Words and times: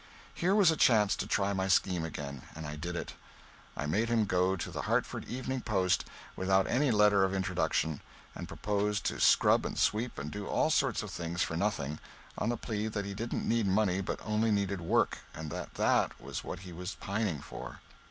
Here 0.33 0.55
was 0.55 0.71
a 0.71 0.75
chance 0.75 1.15
to 1.17 1.27
try 1.27 1.53
my 1.53 1.67
scheme 1.67 2.03
again, 2.03 2.41
and 2.55 2.65
I 2.65 2.75
did 2.75 2.95
it. 2.95 3.13
I 3.77 3.85
made 3.85 4.09
him 4.09 4.25
go 4.25 4.55
to 4.55 4.71
the 4.71 4.81
Hartford 4.81 5.25
"Evening 5.25 5.61
Post," 5.61 6.05
without 6.35 6.65
any 6.65 6.89
letter 6.89 7.23
of 7.23 7.35
introduction, 7.35 8.01
and 8.33 8.47
propose 8.47 8.99
to 9.01 9.19
scrub 9.19 9.63
and 9.63 9.77
sweep 9.77 10.17
and 10.17 10.31
do 10.31 10.47
all 10.47 10.71
sorts 10.71 11.03
of 11.03 11.11
things 11.11 11.43
for 11.43 11.55
nothing, 11.55 11.99
on 12.35 12.49
the 12.49 12.57
plea 12.57 12.87
that 12.87 13.05
he 13.05 13.13
didn't 13.13 13.47
need 13.47 13.67
money 13.67 14.01
but 14.01 14.19
only 14.23 14.49
needed 14.49 14.81
work, 14.81 15.19
and 15.35 15.51
that 15.51 15.75
that 15.75 16.19
was 16.19 16.43
what 16.43 16.61
he 16.61 16.73
was 16.73 16.95
pining 16.95 17.39
for. 17.39 17.79